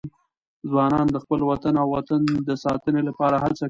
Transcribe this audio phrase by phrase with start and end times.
[0.69, 3.59] ځوانان د خپل دین او وطن د ساتنې لپاره هڅه کوي.